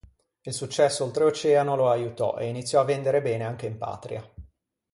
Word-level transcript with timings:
Il 0.41 0.51
successo 0.55 1.03
oltreoceano 1.03 1.75
lo 1.75 1.91
aiutò 1.91 2.35
e 2.39 2.47
iniziò 2.49 2.79
a 2.81 2.85
vendere 2.85 3.21
bene 3.21 3.43
anche 3.45 3.67
in 3.67 3.77
patria. 3.77 4.31